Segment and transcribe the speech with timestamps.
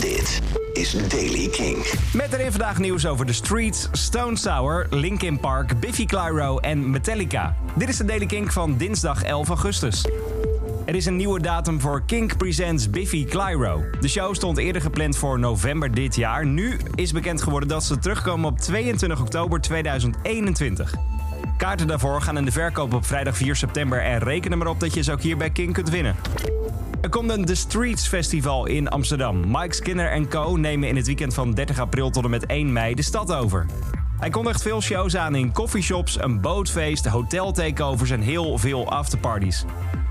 [0.00, 0.40] Dit
[0.72, 1.86] is Daily King.
[2.12, 7.56] Met erin vandaag nieuws over The Streets, Stone Sour, Linkin Park, Biffy Clyro en Metallica.
[7.74, 10.04] Dit is de Daily Kink van dinsdag 11 augustus.
[10.84, 13.84] Er is een nieuwe datum voor Kink Presents Biffy Clyro.
[14.00, 16.46] De show stond eerder gepland voor november dit jaar.
[16.46, 20.94] Nu is bekend geworden dat ze terugkomen op 22 oktober 2021.
[21.56, 24.80] Kaarten daarvoor gaan in de verkoop op vrijdag 4 september en reken er maar op
[24.80, 26.16] dat je ze ook hier bij King kunt winnen.
[27.00, 29.44] Er komt een The Streets Festival in Amsterdam.
[29.46, 30.56] Mike Skinner en co.
[30.56, 33.66] nemen in het weekend van 30 april tot en met 1 mei de stad over.
[34.18, 39.64] Hij kondigt veel shows aan in coffeeshops, een bootfeest, hotel takeovers en heel veel afterparties.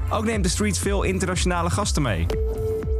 [0.09, 2.26] Ook neemt The Streets veel internationale gasten mee.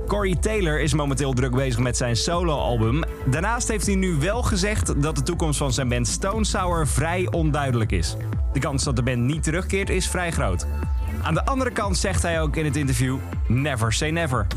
[0.07, 3.04] Corey Taylor is momenteel druk bezig met zijn soloalbum.
[3.26, 7.27] Daarnaast heeft hij nu wel gezegd dat de toekomst van zijn band Stone Sour vrij
[7.31, 8.15] onduidelijk is.
[8.54, 10.67] De kans dat de band niet terugkeert is vrij groot.
[11.21, 13.17] Aan de andere kant zegt hij ook in het interview:
[13.48, 14.48] Never say never.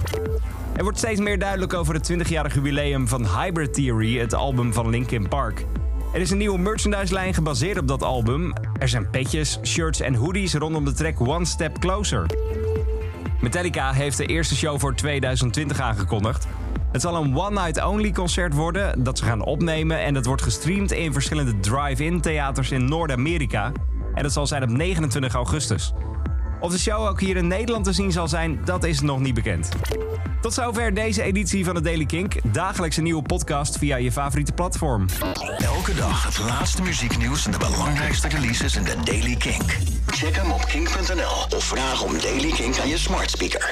[0.77, 4.89] Er wordt steeds meer duidelijk over het 20-jarig jubileum van Hybrid Theory, het album van
[4.89, 5.65] Linkin Park.
[6.13, 8.53] Er is een nieuwe merchandise-lijn gebaseerd op dat album.
[8.79, 12.27] Er zijn petjes, shirts en hoodies rondom de track One Step Closer.
[13.41, 16.47] Metallica heeft de eerste show voor 2020 aangekondigd.
[16.93, 21.13] Het zal een one-night-only concert worden dat ze gaan opnemen en dat wordt gestreamd in
[21.13, 23.73] verschillende drive-in theaters in Noord-Amerika.
[24.15, 25.93] En dat zal zijn op 29 augustus.
[26.61, 29.35] Of de show ook hier in Nederland te zien zal zijn, dat is nog niet
[29.35, 29.69] bekend.
[30.41, 32.35] Tot zover deze editie van de Daily Kink.
[32.53, 35.07] Dagelijks een nieuwe podcast via je favoriete platform.
[35.59, 39.63] Elke dag het laatste muzieknieuws en de belangrijkste releases in de Daily King.
[40.07, 43.69] Check hem op kink.nl of vraag om Daily King aan je smart speaker.